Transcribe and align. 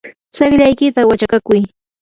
tsiqllaykita 0.33 1.01
wachakakuy. 1.09 1.59